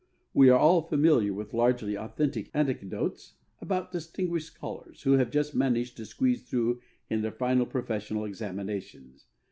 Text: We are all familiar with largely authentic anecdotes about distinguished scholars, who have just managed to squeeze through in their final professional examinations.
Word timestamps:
We 0.33 0.49
are 0.49 0.57
all 0.57 0.81
familiar 0.81 1.31
with 1.31 1.53
largely 1.53 1.95
authentic 1.95 2.49
anecdotes 2.55 3.35
about 3.59 3.91
distinguished 3.91 4.47
scholars, 4.47 5.03
who 5.03 5.11
have 5.11 5.29
just 5.29 5.53
managed 5.53 5.95
to 5.97 6.07
squeeze 6.07 6.41
through 6.41 6.81
in 7.07 7.21
their 7.21 7.29
final 7.31 7.67
professional 7.67 8.25
examinations. 8.25 9.27